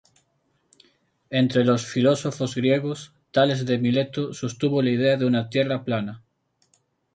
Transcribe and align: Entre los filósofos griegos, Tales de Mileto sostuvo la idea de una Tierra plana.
Entre 1.29 1.63
los 1.63 1.85
filósofos 1.85 2.55
griegos, 2.55 3.13
Tales 3.29 3.67
de 3.67 3.77
Mileto 3.77 4.33
sostuvo 4.33 4.81
la 4.81 4.89
idea 4.89 5.15
de 5.15 5.27
una 5.27 5.47
Tierra 5.47 5.83
plana. 5.85 6.23